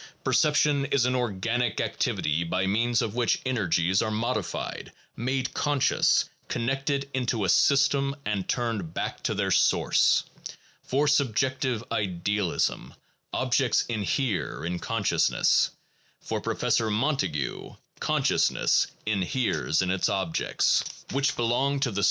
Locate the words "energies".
3.45-4.01